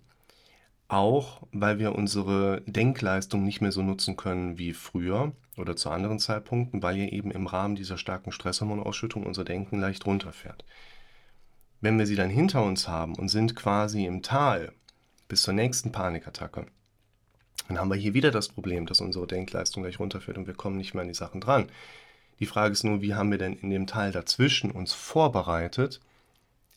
auch 0.87 1.43
weil 1.51 1.77
wir 1.77 1.93
unsere 1.93 2.61
Denkleistung 2.65 3.43
nicht 3.43 3.61
mehr 3.61 3.71
so 3.71 3.83
nutzen 3.83 4.17
können 4.17 4.57
wie 4.57 4.73
früher 4.73 5.33
oder 5.55 5.75
zu 5.75 5.89
anderen 5.91 6.19
Zeitpunkten, 6.19 6.81
weil 6.81 6.97
ja 6.97 7.05
eben 7.05 7.31
im 7.31 7.47
Rahmen 7.47 7.75
dieser 7.75 7.97
starken 7.97 8.31
Stresshormonausschüttung 8.31 9.25
unser 9.25 9.43
Denken 9.43 9.79
leicht 9.79 10.05
runterfährt. 10.05 10.65
Wenn 11.81 11.99
wir 11.99 12.07
sie 12.07 12.15
dann 12.15 12.29
hinter 12.29 12.63
uns 12.63 12.87
haben 12.87 13.15
und 13.15 13.29
sind 13.29 13.55
quasi 13.55 14.05
im 14.05 14.23
Tal 14.23 14.71
bis 15.27 15.43
zur 15.43 15.53
nächsten 15.53 15.91
Panikattacke, 15.91 16.65
dann 17.69 17.79
haben 17.79 17.89
wir 17.89 17.97
hier 17.97 18.13
wieder 18.13 18.31
das 18.31 18.49
Problem, 18.49 18.85
dass 18.85 18.99
unsere 18.99 19.27
Denkleistung 19.27 19.83
gleich 19.83 19.99
runterfährt 19.99 20.37
und 20.37 20.47
wir 20.47 20.55
kommen 20.55 20.77
nicht 20.77 20.93
mehr 20.93 21.03
an 21.03 21.07
die 21.07 21.13
Sachen 21.13 21.39
dran. 21.39 21.69
Die 22.39 22.45
Frage 22.45 22.73
ist 22.73 22.83
nur, 22.83 23.01
wie 23.01 23.13
haben 23.13 23.31
wir 23.31 23.37
denn 23.37 23.53
in 23.53 23.69
dem 23.69 23.85
Teil 23.85 24.11
dazwischen 24.11 24.71
uns 24.71 24.93
vorbereitet 24.93 26.01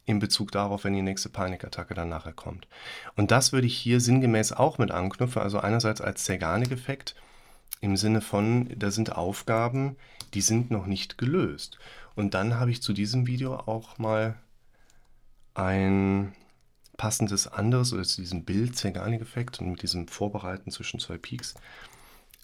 in 0.05 0.19
Bezug 0.19 0.51
darauf, 0.53 0.85
wenn 0.85 0.95
die 0.95 1.03
nächste 1.03 1.29
Panikattacke 1.29 1.95
dann 1.95 2.09
nachher 2.09 2.33
kommt. 2.33 2.67
Und 3.17 3.31
das 3.31 3.53
würde 3.53 3.67
ich 3.67 3.77
hier 3.77 4.01
sinngemäß 4.01 4.53
auch 4.53 4.79
mit 4.79 4.91
anknüpfen, 4.91 5.41
also 5.41 5.59
einerseits 5.61 6.01
als 6.01 6.25
Zeigarnik-Effekt 6.25 7.15
im 7.81 7.97
Sinne 7.97 8.21
von, 8.21 8.69
da 8.77 8.91
sind 8.91 9.17
Aufgaben, 9.17 9.97
die 10.35 10.41
sind 10.41 10.71
noch 10.71 10.87
nicht 10.87 11.19
gelöst. 11.19 11.79
Und 12.15 12.35
dann 12.35 12.59
habe 12.59 12.71
ich 12.71 12.83
zu 12.83 12.93
diesem 12.93 13.27
Video 13.27 13.55
auch 13.55 13.99
mal 13.99 14.35
ein 15.55 16.35
passendes 17.03 17.49
anderes 17.49 17.93
oder 17.93 18.05
zu 18.05 18.21
diesem 18.21 18.45
Bild 18.45 18.77
Zeigarnik-Effekt 18.77 19.59
und 19.59 19.73
mit 19.73 19.83
diesem 19.83 20.07
Vorbereiten 20.07 20.71
zwischen 20.71 21.01
zwei 21.01 21.19
Peaks 21.19 21.55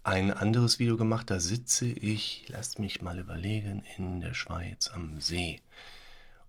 ein 0.03 0.33
anderes 0.33 0.81
Video 0.81 0.97
gemacht. 0.97 1.31
Da 1.31 1.39
sitze 1.39 1.87
ich, 1.87 2.45
lasst 2.49 2.81
mich 2.81 3.01
mal 3.01 3.21
überlegen, 3.21 3.85
in 3.97 4.21
der 4.21 4.35
Schweiz 4.35 4.91
am 4.93 5.21
See 5.21 5.61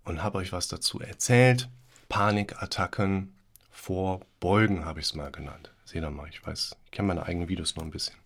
und 0.02 0.24
habe 0.24 0.38
euch 0.38 0.50
was 0.50 0.66
dazu 0.66 0.98
erzählt. 0.98 1.68
Panikattacken 2.08 3.32
vorbeugen 3.70 4.84
habe 4.84 4.98
ich 4.98 5.06
es 5.06 5.14
mal 5.14 5.30
genannt. 5.30 5.70
Seht 5.84 6.02
ihr 6.02 6.10
mal, 6.10 6.28
ich 6.28 6.44
weiß, 6.44 6.74
ich 6.86 6.90
kenne 6.90 7.06
meine 7.06 7.26
eigenen 7.26 7.48
Videos 7.48 7.76
noch 7.76 7.84
ein 7.84 7.92
bisschen. 7.92 8.16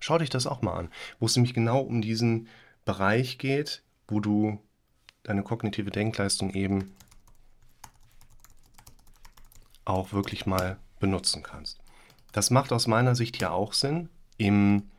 Schaut 0.00 0.22
euch 0.22 0.30
das 0.30 0.48
auch 0.48 0.60
mal 0.60 0.74
an, 0.74 0.90
wo 1.20 1.26
es 1.26 1.36
nämlich 1.36 1.54
genau 1.54 1.82
um 1.82 2.02
diesen 2.02 2.48
Bereich 2.84 3.38
geht, 3.38 3.84
wo 4.08 4.18
du 4.18 4.60
deine 5.22 5.44
kognitive 5.44 5.92
Denkleistung 5.92 6.52
eben 6.52 6.96
auch 9.84 10.12
wirklich 10.12 10.46
mal 10.46 10.78
benutzen 11.00 11.42
kannst. 11.42 11.80
Das 12.32 12.50
macht 12.50 12.72
aus 12.72 12.86
meiner 12.86 13.14
Sicht 13.14 13.40
ja 13.40 13.50
auch 13.50 13.72
Sinn 13.72 14.08
im 14.36 14.90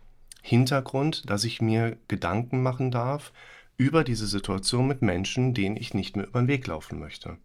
Hintergrund, 0.42 1.30
dass 1.30 1.44
ich 1.44 1.62
mir 1.62 1.98
Gedanken 2.08 2.62
machen 2.62 2.92
darf 2.92 3.34
über 3.78 4.04
diese 4.04 4.28
Situation 4.28 4.88
mit 4.88 5.02
Menschen, 5.02 5.54
denen 5.54 5.76
ich 5.76 5.94
nicht 5.94 6.16
mehr 6.16 6.28
über 6.28 6.40
den 6.40 6.48
Weg 6.48 6.68
laufen 6.68 7.00
möchte. 7.00 7.38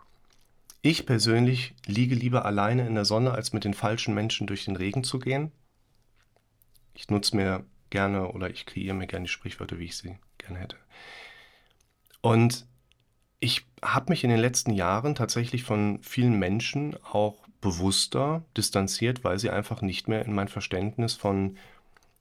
Ich 0.82 1.06
persönlich 1.06 1.74
liege 1.86 2.14
lieber 2.14 2.44
alleine 2.44 2.86
in 2.86 2.94
der 2.94 3.04
Sonne, 3.04 3.32
als 3.32 3.52
mit 3.52 3.64
den 3.64 3.74
falschen 3.74 4.14
Menschen 4.14 4.46
durch 4.46 4.64
den 4.64 4.76
Regen 4.76 5.04
zu 5.04 5.18
gehen. 5.18 5.52
Ich 6.94 7.10
nutze 7.10 7.36
mir 7.36 7.64
gerne 7.90 8.28
oder 8.32 8.48
ich 8.48 8.64
kreiere 8.66 8.94
mir 8.94 9.06
gerne 9.06 9.24
die 9.24 9.32
Sprichwörter, 9.32 9.78
wie 9.78 9.86
ich 9.86 9.96
sie 9.96 10.18
gerne 10.38 10.58
hätte. 10.58 10.76
Und 12.22 12.66
ich 13.40 13.66
habe 13.82 14.12
mich 14.12 14.22
in 14.22 14.30
den 14.30 14.38
letzten 14.38 14.72
Jahren 14.72 15.14
tatsächlich 15.14 15.64
von 15.64 15.98
vielen 16.02 16.38
Menschen 16.38 16.96
auch 17.02 17.36
bewusster 17.62 18.42
distanziert, 18.56 19.24
weil 19.24 19.38
sie 19.38 19.50
einfach 19.50 19.80
nicht 19.82 20.08
mehr 20.08 20.24
in 20.24 20.34
mein 20.34 20.48
Verständnis 20.48 21.14
von 21.14 21.56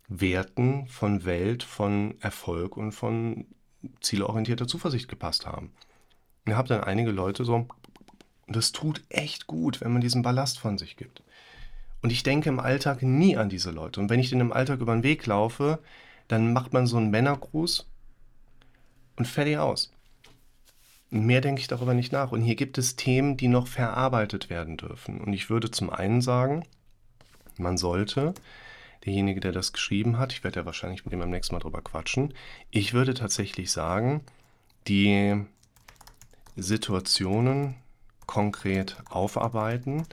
Werten, 0.08 0.88
von 0.88 1.26
Welt, 1.26 1.64
von 1.64 2.16
Erfolg 2.22 2.78
und 2.78 2.94
von 2.94 3.46
zielorientierter 4.02 4.68
Zuversicht 4.68 5.08
gepasst 5.08 5.46
haben. 5.46 5.72
Ich 6.46 6.54
habe 6.54 6.68
dann 6.68 6.84
einige 6.84 7.12
Leute 7.12 7.46
so, 7.46 7.68
das 8.48 8.72
tut 8.72 9.04
echt 9.10 9.46
gut, 9.46 9.82
wenn 9.82 9.92
man 9.92 10.02
diesen 10.02 10.24
Ballast 10.24 10.58
von 10.58 10.78
sich 10.78 10.98
gibt. 10.98 11.22
Und 12.02 12.12
ich 12.12 12.24
denke 12.24 12.50
im 12.50 12.60
Alltag 12.60 13.04
nie 13.04 13.38
an 13.38 13.50
diese 13.50 13.72
Leute. 13.72 14.00
Und 14.00 14.10
wenn 14.10 14.20
ich 14.20 14.30
denen 14.30 14.42
im 14.42 14.54
Alltag 14.54 14.80
über 14.80 14.94
den 14.94 15.04
Weg 15.04 15.26
laufe, 15.26 15.80
dann 16.30 16.54
macht 16.54 16.74
man 16.74 16.88
so 16.88 16.98
einen 16.98 17.12
Männergruß 17.12 17.86
und 19.18 19.28
fertig 19.28 19.58
aus. 19.58 19.92
Mehr 21.12 21.42
denke 21.42 21.62
ich 21.62 21.68
darüber 21.68 21.94
nicht 21.94 22.12
nach. 22.12 22.32
Und 22.32 22.42
hier 22.42 22.56
gibt 22.56 22.78
es 22.78 22.96
Themen, 22.96 23.36
die 23.36 23.48
noch 23.48 23.68
verarbeitet 23.68 24.50
werden 24.50 24.78
dürfen. 24.78 25.20
Und 25.22 25.34
ich 25.34 25.50
würde 25.50 25.72
zum 25.72 25.90
einen 25.90 26.22
sagen, 26.22 26.66
man 27.58 27.78
sollte 27.78 28.34
derjenige, 29.06 29.40
der 29.40 29.52
das 29.52 29.74
geschrieben 29.74 30.18
hat, 30.18 30.34
ich 30.34 30.44
werde 30.44 30.60
ja 30.60 30.66
wahrscheinlich 30.66 31.06
mit 31.06 31.14
ihm 31.14 31.20
beim 31.20 31.30
nächsten 31.30 31.56
Mal 31.56 31.60
drüber 31.60 31.82
quatschen, 31.82 32.34
ich 32.70 32.94
würde 32.94 33.14
tatsächlich 33.14 33.72
sagen, 33.72 34.22
die 34.88 35.46
Situationen 36.56 37.76
konkret 38.26 38.98
aufarbeiten. 39.10 40.06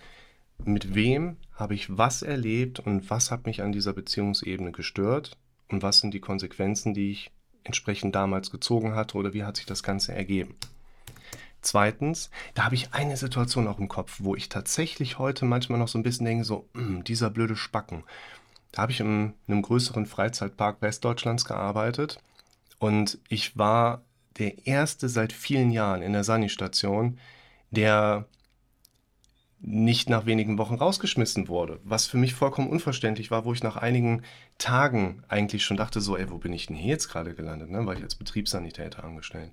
Mit 0.65 0.95
wem 0.95 1.37
habe 1.53 1.75
ich 1.75 1.99
was 1.99 2.23
erlebt 2.23 2.81
und 2.81 3.11
was 3.11 3.31
hat 3.31 3.47
mich 3.47 3.63
an 3.63 3.73
dieser 3.73 3.93
Beziehungsebene 3.93 4.73
gestört 4.73 5.37
und 5.69 5.83
was 5.83 6.01
sind 6.01 6.15
die 6.15 6.21
Konsequenzen, 6.21 6.95
die 6.95 7.11
ich 7.11 7.31
entsprechend 7.65 8.15
damals 8.15 8.51
gezogen 8.51 8.95
hatte 8.95 9.19
oder 9.19 9.35
wie 9.35 9.45
hat 9.45 9.57
sich 9.57 9.67
das 9.67 9.83
Ganze 9.83 10.15
ergeben. 10.15 10.55
Zweitens, 11.67 12.31
da 12.55 12.65
habe 12.65 12.77
ich 12.77 12.95
eine 12.95 13.17
Situation 13.17 13.67
auch 13.67 13.81
im 13.81 13.89
Kopf, 13.89 14.19
wo 14.21 14.37
ich 14.37 14.49
tatsächlich 14.49 15.19
heute 15.19 15.45
manchmal 15.45 15.81
noch 15.81 15.89
so 15.89 15.99
ein 15.99 16.05
bisschen 16.05 16.25
denke, 16.25 16.45
so, 16.45 16.69
hm, 16.75 17.03
dieser 17.03 17.29
blöde 17.29 17.57
Spacken. 17.57 18.05
Da 18.71 18.83
habe 18.83 18.93
ich 18.93 19.01
in 19.01 19.35
einem 19.49 19.63
größeren 19.63 20.07
Freizeitpark 20.07 20.81
Westdeutschlands 20.81 21.45
gearbeitet 21.45 22.21
und 22.79 23.19
ich 23.29 23.59
war 23.59 24.03
der 24.39 24.65
erste 24.69 25.09
seit 25.09 25.33
vielen 25.33 25.73
Jahren 25.73 26.03
in 26.03 26.13
der 26.13 26.23
Sani-Station, 26.23 27.19
der 27.73 28.27
nicht 29.59 30.09
nach 30.09 30.25
wenigen 30.25 30.59
Wochen 30.59 30.77
rausgeschmissen 30.77 31.49
wurde, 31.49 31.81
was 31.83 32.07
für 32.07 32.17
mich 32.17 32.35
vollkommen 32.35 32.71
unverständlich 32.71 33.33
war, 33.33 33.45
wo 33.45 33.53
ich 33.53 33.65
nach 33.65 33.77
einigen 33.77 34.23
Tagen 34.59 35.25
eigentlich 35.27 35.65
schon 35.65 35.77
dachte, 35.77 36.01
so, 36.01 36.17
ey, 36.17 36.31
wo 36.31 36.39
bin 36.39 36.53
ich 36.53 36.67
denn 36.67 36.77
hier 36.77 36.91
jetzt 36.91 37.09
gerade 37.09 37.35
gelandet, 37.35 37.71
ne? 37.71 37.85
war 37.87 37.95
ich 37.95 38.05
als 38.05 38.15
Betriebssanitäter 38.15 39.03
angestellt. 39.03 39.51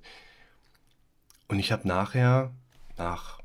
Und 1.48 1.60
ich 1.60 1.72
habe 1.72 1.88
nachher, 1.88 2.52
nach, 2.98 3.40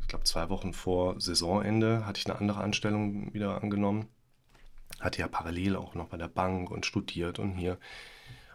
ich 0.00 0.08
glaube, 0.08 0.24
zwei 0.24 0.48
Wochen 0.48 0.72
vor 0.72 1.20
Saisonende, 1.20 2.06
hatte 2.06 2.18
ich 2.18 2.26
eine 2.26 2.38
andere 2.38 2.60
Anstellung 2.60 3.32
wieder 3.32 3.62
angenommen 3.62 4.08
hatte 5.00 5.20
ja 5.20 5.28
parallel 5.28 5.76
auch 5.76 5.94
noch 5.94 6.08
bei 6.08 6.16
der 6.16 6.28
Bank 6.28 6.70
und 6.70 6.86
studiert 6.86 7.38
und 7.38 7.52
hier. 7.52 7.78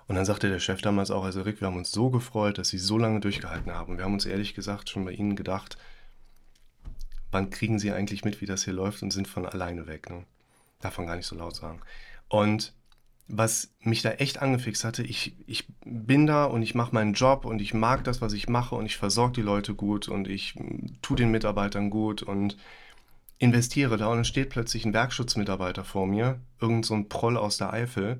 Und 0.08 0.16
dann 0.16 0.26
sagte 0.26 0.50
der 0.50 0.60
Chef 0.60 0.82
damals 0.82 1.12
auch, 1.12 1.24
also 1.24 1.44
Rick, 1.44 1.62
wir 1.62 1.68
haben 1.68 1.78
uns 1.78 1.92
so 1.92 2.10
gefreut, 2.10 2.58
dass 2.58 2.70
Sie 2.70 2.80
so 2.80 2.98
lange 2.98 3.20
durchgehalten 3.20 3.72
haben. 3.72 3.98
Wir 3.98 4.06
haben 4.06 4.14
uns 4.14 4.26
ehrlich 4.26 4.56
gesagt 4.56 4.90
schon 4.90 5.06
bei 5.06 5.12
Ihnen 5.12 5.36
gedacht, 5.36 5.78
wann 7.32 7.52
kriegen 7.52 7.78
Sie 7.78 7.92
eigentlich 7.92 8.26
mit, 8.26 8.42
wie 8.42 8.48
das 8.48 8.64
hier 8.64 8.74
läuft 8.74 9.04
und 9.04 9.12
sind 9.12 9.28
von 9.28 9.46
alleine 9.46 9.86
weg. 9.86 10.10
Ne? 10.10 10.26
Darf 10.82 10.98
man 10.98 11.06
gar 11.06 11.16
nicht 11.16 11.28
so 11.28 11.36
laut 11.36 11.56
sagen. 11.56 11.82
Und 12.28 12.74
was 13.30 13.72
mich 13.82 14.02
da 14.02 14.12
echt 14.12 14.42
angefixt 14.42 14.84
hatte, 14.84 15.04
ich, 15.04 15.36
ich 15.46 15.66
bin 15.86 16.26
da 16.26 16.46
und 16.46 16.64
ich 16.64 16.74
mache 16.74 16.94
meinen 16.94 17.14
Job 17.14 17.46
und 17.46 17.62
ich 17.62 17.74
mag 17.74 18.04
das, 18.04 18.22
was 18.22 18.34
ich 18.34 18.50
mache 18.50 18.76
und 18.76 18.88
ich 18.88 18.98
versorge 18.98 19.34
die 19.34 19.42
Leute 19.42 19.76
gut 19.76 20.10
und 20.10 20.28
ich 20.28 20.56
tue 21.02 21.16
den 21.16 21.32
Mitarbeitern 21.32 21.92
gut 21.92 22.24
und 22.24 22.58
investiere 23.38 23.98
da 23.98 24.08
und 24.08 24.18
dann 24.18 24.26
steht 24.26 24.50
plötzlich 24.50 24.84
ein 24.84 24.94
Werkschutzmitarbeiter 24.94 25.86
vor 25.86 26.08
mir, 26.08 26.40
irgend 26.60 26.86
so 26.86 26.96
ein 26.96 27.08
Proll 27.08 27.38
aus 27.38 27.58
der 27.58 27.72
Eifel, 27.72 28.20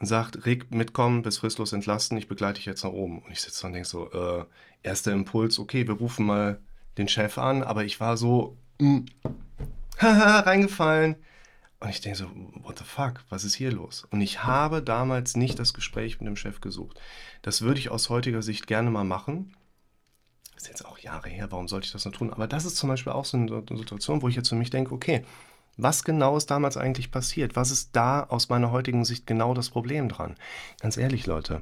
und 0.00 0.06
sagt, 0.06 0.44
Rick, 0.44 0.70
mitkommen, 0.70 1.22
bis 1.22 1.38
fristlos 1.38 1.72
entlasten, 1.72 2.18
ich 2.18 2.28
begleite 2.28 2.54
dich 2.54 2.66
jetzt 2.66 2.84
nach 2.84 2.90
oben. 2.90 3.20
Und 3.20 3.30
ich 3.30 3.40
sitze 3.40 3.62
da 3.62 3.68
und 3.68 3.74
denke 3.74 3.88
so, 3.88 4.10
äh, 4.12 4.44
erster 4.82 5.12
Impuls, 5.12 5.58
okay, 5.58 5.86
wir 5.86 5.94
rufen 5.94 6.26
mal 6.26 6.58
den 6.98 7.08
Chef 7.08 7.38
an, 7.38 7.62
aber 7.62 7.84
ich 7.84 8.00
war 8.00 8.16
so, 8.16 8.56
mm, 8.80 9.00
haha, 10.00 10.40
reingefallen. 10.46 11.16
Und 11.84 11.90
ich 11.90 12.00
denke 12.00 12.16
so, 12.18 12.30
what 12.62 12.78
the 12.78 12.84
fuck, 12.84 13.22
was 13.28 13.44
ist 13.44 13.56
hier 13.56 13.70
los? 13.70 14.06
Und 14.10 14.22
ich 14.22 14.42
habe 14.42 14.82
damals 14.82 15.36
nicht 15.36 15.58
das 15.58 15.74
Gespräch 15.74 16.18
mit 16.18 16.26
dem 16.26 16.36
Chef 16.36 16.62
gesucht. 16.62 16.98
Das 17.42 17.60
würde 17.60 17.78
ich 17.78 17.90
aus 17.90 18.08
heutiger 18.08 18.40
Sicht 18.40 18.66
gerne 18.66 18.90
mal 18.90 19.04
machen. 19.04 19.54
Ist 20.56 20.68
jetzt 20.68 20.86
auch 20.86 20.96
Jahre 20.96 21.28
her, 21.28 21.52
warum 21.52 21.68
sollte 21.68 21.84
ich 21.84 21.92
das 21.92 22.06
noch 22.06 22.12
tun? 22.12 22.32
Aber 22.32 22.46
das 22.46 22.64
ist 22.64 22.76
zum 22.76 22.88
Beispiel 22.88 23.12
auch 23.12 23.26
so 23.26 23.36
eine 23.36 23.64
Situation, 23.76 24.22
wo 24.22 24.28
ich 24.28 24.34
jetzt 24.34 24.48
für 24.48 24.54
mich 24.54 24.70
denke, 24.70 24.94
okay, 24.94 25.26
was 25.76 26.04
genau 26.04 26.38
ist 26.38 26.50
damals 26.50 26.78
eigentlich 26.78 27.10
passiert? 27.10 27.54
Was 27.54 27.70
ist 27.70 27.90
da 27.92 28.22
aus 28.22 28.48
meiner 28.48 28.70
heutigen 28.70 29.04
Sicht 29.04 29.26
genau 29.26 29.52
das 29.52 29.68
Problem 29.68 30.08
dran? 30.08 30.36
Ganz 30.80 30.96
ehrlich, 30.96 31.26
Leute, 31.26 31.60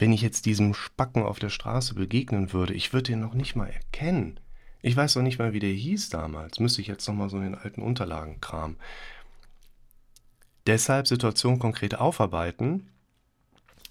wenn 0.00 0.12
ich 0.12 0.20
jetzt 0.20 0.46
diesem 0.46 0.74
Spacken 0.74 1.22
auf 1.22 1.38
der 1.38 1.50
Straße 1.50 1.94
begegnen 1.94 2.52
würde, 2.52 2.74
ich 2.74 2.92
würde 2.92 3.12
ihn 3.12 3.20
noch 3.20 3.34
nicht 3.34 3.54
mal 3.54 3.68
erkennen. 3.68 4.40
Ich 4.80 4.96
weiß 4.96 5.14
doch 5.14 5.22
nicht 5.22 5.38
mal, 5.38 5.52
wie 5.52 5.60
der 5.60 5.70
hieß 5.70 6.08
damals. 6.08 6.60
Müsste 6.60 6.80
ich 6.80 6.86
jetzt 6.86 7.06
noch 7.06 7.14
mal 7.14 7.28
so 7.28 7.36
in 7.36 7.44
den 7.44 7.54
alten 7.54 7.82
Unterlagen 7.82 8.40
kramen. 8.40 8.76
Deshalb 10.68 11.08
Situation 11.08 11.58
konkret 11.58 11.94
aufarbeiten 11.94 12.90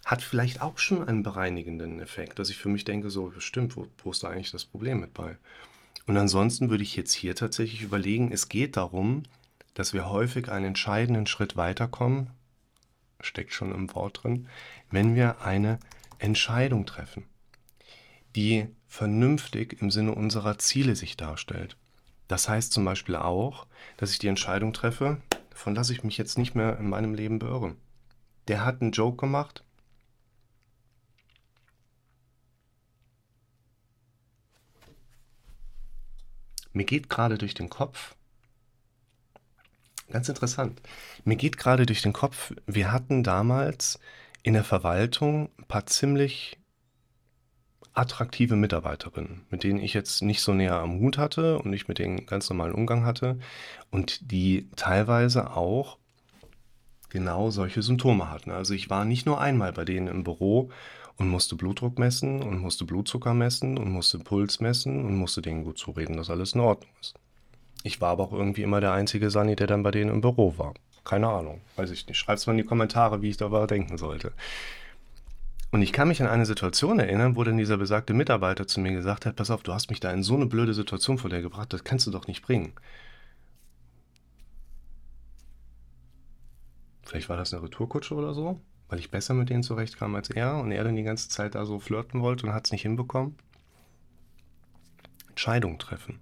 hat 0.06 0.22
vielleicht 0.22 0.62
auch 0.62 0.78
schon 0.78 1.08
einen 1.08 1.24
bereinigenden 1.24 2.00
Effekt, 2.00 2.38
dass 2.38 2.52
ich 2.52 2.58
für 2.58 2.70
mich 2.70 2.86
denke, 2.86 3.10
so, 3.10 3.34
stimmt, 3.40 3.76
wo, 3.76 3.88
wo 4.04 4.12
ist 4.12 4.22
da 4.22 4.30
eigentlich 4.30 4.52
das 4.52 4.66
Problem 4.66 5.00
mit 5.00 5.12
bei? 5.16 5.38
Und 6.06 6.18
ansonsten 6.18 6.70
würde 6.70 6.84
ich 6.84 6.96
jetzt 6.96 7.14
hier 7.14 7.34
tatsächlich 7.34 7.82
überlegen, 7.82 8.32
es 8.32 8.48
geht 8.48 8.78
darum, 8.78 9.24
dass 9.74 9.94
wir 9.94 10.08
häufig 10.12 10.50
einen 10.52 10.66
entscheidenden 10.66 11.26
Schritt 11.26 11.56
weiterkommen, 11.56 12.30
steckt 13.22 13.54
schon 13.54 13.74
im 13.74 13.92
Wort 13.96 14.22
drin, 14.22 14.48
wenn 14.92 15.16
wir 15.16 15.42
eine 15.42 15.80
Entscheidung 16.20 16.86
treffen, 16.86 17.24
die 18.36 18.68
vernünftig 18.88 19.82
im 19.82 19.90
Sinne 19.90 20.14
unserer 20.14 20.60
Ziele 20.60 20.96
sich 20.96 21.18
darstellt. 21.18 21.76
Das 22.28 22.48
heißt 22.48 22.72
zum 22.72 22.86
Beispiel 22.86 23.16
auch, 23.16 23.66
dass 23.98 24.12
ich 24.12 24.20
die 24.20 24.28
Entscheidung 24.28 24.74
treffe, 24.74 25.18
davon 25.58 25.74
lasse 25.74 25.92
ich 25.92 26.04
mich 26.04 26.20
jetzt 26.20 26.38
nicht 26.38 26.54
mehr 26.54 26.78
in 26.78 26.88
meinem 26.88 27.16
Leben 27.16 27.40
beirren. 27.40 27.78
Der 28.48 28.64
hat 28.64 28.80
einen 28.80 28.92
Joke 28.92 29.18
gemacht, 29.18 29.64
Mir 36.74 36.84
geht 36.86 37.10
gerade 37.10 37.40
durch 37.40 37.56
den 37.56 37.70
Kopf, 37.72 38.16
ganz 40.12 40.30
interessant, 40.30 40.80
mir 41.24 41.36
geht 41.36 41.58
gerade 41.58 41.88
durch 41.88 42.04
den 42.04 42.14
Kopf, 42.14 42.54
wir 42.68 42.92
hatten 42.92 43.24
damals 43.24 44.00
in 44.44 44.54
der 44.54 44.64
Verwaltung 44.64 45.50
ein 45.58 45.66
paar 45.66 45.88
ziemlich 45.88 46.60
attraktive 47.98 48.56
Mitarbeiterinnen, 48.56 49.42
mit 49.50 49.64
denen 49.64 49.80
ich 49.80 49.94
jetzt 49.94 50.22
nicht 50.22 50.42
so 50.42 50.54
näher 50.54 50.76
am 50.76 51.00
Hut 51.00 51.18
hatte 51.18 51.58
und 51.58 51.72
nicht 51.72 51.88
mit 51.88 51.98
denen 51.98 52.26
ganz 52.28 52.50
normalen 52.50 52.74
Umgang 52.74 53.06
hatte 53.06 53.40
und 53.90 54.32
die 54.32 54.70
teilweise 54.76 55.56
auch 55.56 55.98
genau 57.10 57.50
solche 57.50 57.82
Symptome 57.82 58.30
hatten. 58.30 58.52
Also 58.52 58.74
ich 58.76 58.90
war 58.90 59.04
nicht 59.04 59.26
nur 59.26 59.42
einmal 59.42 59.74
bei 59.74 59.84
denen 59.84 60.08
im 60.08 60.24
Büro 60.24 60.70
und 61.18 61.30
musste 61.30 61.56
Blutdruck 61.56 61.98
messen 61.98 62.44
und 62.44 62.60
musste 62.60 62.86
Blutzucker 62.86 63.34
messen 63.34 63.80
und 63.80 63.90
musste 63.90 64.20
Puls 64.20 64.60
messen 64.60 65.04
und 65.04 65.16
musste 65.16 65.42
denen 65.42 65.64
gut 65.64 65.80
zureden, 65.80 66.18
dass 66.18 66.30
alles 66.30 66.54
in 66.54 66.62
Ordnung 66.62 66.92
ist. 67.02 67.16
Ich 67.82 68.00
war 68.00 68.10
aber 68.10 68.26
auch 68.26 68.34
irgendwie 68.34 68.62
immer 68.62 68.82
der 68.82 68.92
einzige 68.92 69.32
Sani, 69.32 69.56
der 69.56 69.68
dann 69.68 69.82
bei 69.82 69.92
denen 69.92 70.12
im 70.12 70.22
Büro 70.22 70.58
war. 70.58 70.74
Keine 71.04 71.30
Ahnung, 71.30 71.62
weiß 71.78 71.90
ich 71.90 72.06
nicht. 72.06 72.18
Schreibt 72.18 72.40
es 72.40 72.46
mal 72.46 72.54
in 72.54 72.58
die 72.58 72.64
Kommentare, 72.64 73.22
wie 73.22 73.30
ich 73.30 73.38
darüber 73.38 73.66
denken 73.66 73.98
sollte. 73.98 74.34
Und 75.78 75.84
ich 75.84 75.94
kann 75.94 76.08
mich 76.08 76.22
an 76.22 76.28
eine 76.28 76.48
Situation 76.48 76.98
erinnern, 76.98 77.36
wo 77.36 77.44
dann 77.44 77.58
dieser 77.58 77.78
besagte 77.78 78.16
Mitarbeiter 78.16 78.66
zu 78.66 78.80
mir 78.80 78.94
gesagt 78.94 79.28
hat, 79.28 79.36
pass 79.36 79.52
auf, 79.52 79.62
du 79.62 79.74
hast 79.74 79.92
mich 79.92 80.00
da 80.00 80.12
in 80.12 80.24
so 80.24 80.36
eine 80.36 80.48
blöde 80.48 80.74
Situation 80.74 81.20
vor 81.20 81.30
dir 81.30 81.44
gebracht, 81.44 81.72
das 81.72 81.84
kannst 81.84 82.08
du 82.08 82.12
doch 82.12 82.26
nicht 82.26 82.42
bringen. 82.42 82.74
Vielleicht 87.06 87.30
war 87.30 87.38
das 87.38 87.54
eine 87.54 87.62
Retourkutsche 87.62 88.16
oder 88.16 88.34
so? 88.34 88.60
weil 88.90 89.00
ich 89.00 89.12
besser 89.12 89.34
mit 89.34 89.50
denen 89.50 89.64
zurechtkam 89.64 90.16
als 90.16 90.30
er 90.30 90.58
und 90.58 90.72
er 90.72 90.84
dann 90.84 90.96
die 90.96 91.04
ganze 91.04 91.30
Zeit 91.30 91.56
da 91.56 91.66
so 91.66 91.80
flirten 91.80 92.22
wollte 92.22 92.46
und 92.46 92.54
hat 92.54 92.66
es 92.66 92.72
nicht 92.72 92.84
hinbekommen. 92.84 93.36
Entscheidungen 95.30 95.78
treffen. 95.78 96.20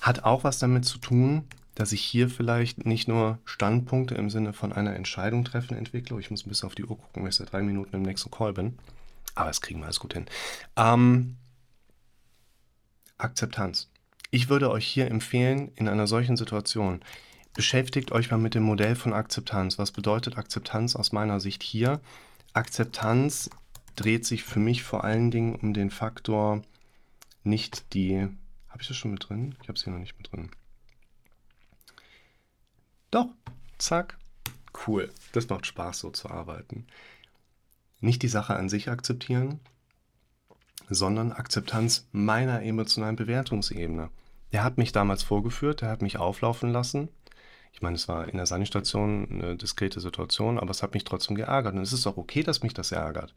Hat 0.00 0.24
auch 0.24 0.44
was 0.44 0.58
damit 0.58 0.84
zu 0.84 0.98
tun, 0.98 1.44
dass 1.78 1.92
ich 1.92 2.00
hier 2.00 2.28
vielleicht 2.28 2.84
nicht 2.84 3.06
nur 3.08 3.38
Standpunkte 3.44 4.14
im 4.16 4.30
Sinne 4.30 4.52
von 4.52 4.72
einer 4.72 4.96
Entscheidung 4.96 5.44
treffen 5.44 5.76
entwickle. 5.76 6.18
Ich 6.18 6.30
muss 6.30 6.44
ein 6.44 6.48
bisschen 6.48 6.66
auf 6.66 6.74
die 6.74 6.84
Uhr 6.84 6.98
gucken, 6.98 7.22
weil 7.22 7.30
ich 7.30 7.36
seit 7.36 7.52
drei 7.52 7.62
Minuten 7.62 7.94
im 7.94 8.02
nächsten 8.02 8.30
Call 8.30 8.52
bin. 8.52 8.78
Aber 9.34 9.46
das 9.46 9.60
kriegen 9.60 9.80
wir 9.80 9.84
alles 9.84 10.00
gut 10.00 10.14
hin. 10.14 10.26
Ähm, 10.76 11.36
Akzeptanz. 13.16 13.88
Ich 14.30 14.48
würde 14.48 14.70
euch 14.70 14.86
hier 14.86 15.10
empfehlen, 15.10 15.70
in 15.76 15.88
einer 15.88 16.06
solchen 16.06 16.36
Situation 16.36 17.00
Beschäftigt 17.54 18.12
euch 18.12 18.30
mal 18.30 18.36
mit 18.36 18.54
dem 18.54 18.62
Modell 18.62 18.94
von 18.94 19.12
Akzeptanz. 19.12 19.78
Was 19.78 19.90
bedeutet 19.90 20.38
Akzeptanz 20.38 20.94
aus 20.94 21.10
meiner 21.10 21.40
Sicht 21.40 21.64
hier? 21.64 22.00
Akzeptanz 22.52 23.50
dreht 23.96 24.24
sich 24.24 24.44
für 24.44 24.60
mich 24.60 24.84
vor 24.84 25.02
allen 25.02 25.32
Dingen 25.32 25.56
um 25.56 25.74
den 25.74 25.90
Faktor 25.90 26.62
nicht 27.42 27.94
die. 27.94 28.28
Habe 28.68 28.82
ich 28.82 28.86
das 28.86 28.96
schon 28.96 29.10
mit 29.10 29.28
drin? 29.28 29.56
Ich 29.60 29.68
habe 29.68 29.76
es 29.76 29.82
hier 29.82 29.92
noch 29.92 29.98
nicht 29.98 30.16
mit 30.18 30.30
drin. 30.30 30.50
Doch, 33.10 33.28
zack. 33.78 34.18
Cool. 34.86 35.10
Das 35.32 35.48
macht 35.48 35.66
Spaß, 35.66 36.00
so 36.00 36.10
zu 36.10 36.30
arbeiten. 36.30 36.86
Nicht 38.00 38.22
die 38.22 38.28
Sache 38.28 38.54
an 38.54 38.68
sich 38.68 38.88
akzeptieren, 38.88 39.60
sondern 40.88 41.32
Akzeptanz 41.32 42.06
meiner 42.12 42.62
emotionalen 42.62 43.16
Bewertungsebene. 43.16 44.10
Der 44.52 44.64
hat 44.64 44.78
mich 44.78 44.92
damals 44.92 45.22
vorgeführt, 45.22 45.82
der 45.82 45.90
hat 45.90 46.02
mich 46.02 46.16
auflaufen 46.16 46.72
lassen 46.72 47.08
ich 47.78 47.82
meine, 47.82 47.94
es 47.94 48.08
war 48.08 48.28
in 48.28 48.36
der 48.36 48.46
Sanitation 48.46 49.28
eine 49.30 49.56
diskrete 49.56 50.00
Situation, 50.00 50.58
aber 50.58 50.70
es 50.70 50.82
hat 50.82 50.94
mich 50.94 51.04
trotzdem 51.04 51.36
geärgert. 51.36 51.74
Und 51.74 51.82
es 51.82 51.92
ist 51.92 52.08
auch 52.08 52.16
okay, 52.16 52.42
dass 52.42 52.62
mich 52.62 52.74
das 52.74 52.90
ärgert, 52.90 53.36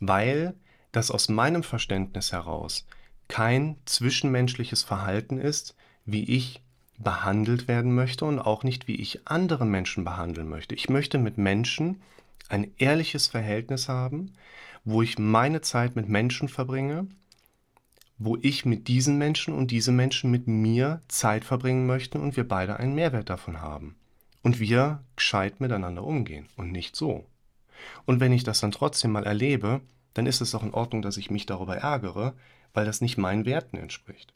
weil 0.00 0.54
das 0.90 1.12
aus 1.12 1.28
meinem 1.28 1.62
Verständnis 1.62 2.32
heraus 2.32 2.86
kein 3.28 3.76
zwischenmenschliches 3.84 4.82
Verhalten 4.82 5.38
ist, 5.38 5.76
wie 6.04 6.24
ich 6.24 6.60
behandelt 6.98 7.68
werden 7.68 7.94
möchte 7.94 8.24
und 8.24 8.38
auch 8.38 8.64
nicht, 8.64 8.88
wie 8.88 8.96
ich 8.96 9.26
andere 9.26 9.64
Menschen 9.64 10.04
behandeln 10.04 10.48
möchte. 10.48 10.74
Ich 10.74 10.88
möchte 10.88 11.18
mit 11.18 11.38
Menschen 11.38 12.02
ein 12.48 12.72
ehrliches 12.78 13.28
Verhältnis 13.28 13.88
haben, 13.88 14.32
wo 14.84 15.02
ich 15.02 15.18
meine 15.18 15.60
Zeit 15.60 15.96
mit 15.96 16.08
Menschen 16.08 16.48
verbringe, 16.48 17.06
wo 18.18 18.36
ich 18.40 18.64
mit 18.64 18.88
diesen 18.88 19.16
Menschen 19.16 19.54
und 19.54 19.70
diese 19.70 19.92
Menschen 19.92 20.30
mit 20.30 20.48
mir 20.48 21.00
Zeit 21.08 21.44
verbringen 21.44 21.86
möchten 21.86 22.18
und 22.20 22.36
wir 22.36 22.46
beide 22.46 22.78
einen 22.78 22.94
Mehrwert 22.94 23.30
davon 23.30 23.60
haben. 23.60 23.94
Und 24.42 24.60
wir 24.60 25.02
gescheit 25.14 25.60
miteinander 25.60 26.04
umgehen 26.04 26.46
und 26.56 26.72
nicht 26.72 26.96
so. 26.96 27.26
Und 28.06 28.18
wenn 28.18 28.32
ich 28.32 28.44
das 28.44 28.60
dann 28.60 28.72
trotzdem 28.72 29.12
mal 29.12 29.24
erlebe, 29.24 29.80
dann 30.14 30.26
ist 30.26 30.40
es 30.40 30.54
auch 30.54 30.62
in 30.62 30.74
Ordnung, 30.74 31.02
dass 31.02 31.16
ich 31.16 31.30
mich 31.30 31.46
darüber 31.46 31.76
ärgere, 31.76 32.34
weil 32.74 32.86
das 32.86 33.00
nicht 33.00 33.18
meinen 33.18 33.44
Werten 33.44 33.76
entspricht. 33.76 34.32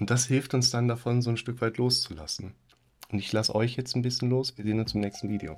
Und 0.00 0.10
das 0.10 0.26
hilft 0.26 0.54
uns 0.54 0.70
dann 0.70 0.88
davon, 0.88 1.20
so 1.20 1.30
ein 1.30 1.36
Stück 1.36 1.60
weit 1.60 1.76
loszulassen. 1.76 2.54
Und 3.12 3.18
ich 3.18 3.32
lasse 3.32 3.54
euch 3.54 3.76
jetzt 3.76 3.94
ein 3.94 4.02
bisschen 4.02 4.30
los. 4.30 4.56
Wir 4.56 4.64
sehen 4.64 4.80
uns 4.80 4.94
im 4.94 5.00
nächsten 5.02 5.28
Video. 5.28 5.54